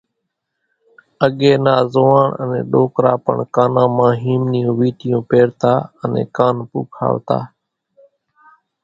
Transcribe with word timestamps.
اڳيَ 1.25 1.53
نا 1.65 1.75
زوئاڻ 1.93 2.27
انين 2.41 2.63
ڏوڪرا 2.71 3.13
پڻ 3.25 3.37
ڪانان 3.55 3.89
مان 3.97 4.11
هيم 4.23 4.41
نِيون 4.51 4.75
ويٽِيون 4.79 5.21
پيرتا 5.29 5.73
انين 6.03 6.27
ڪان 6.37 6.55
پُونکاوتا۔ 6.69 7.39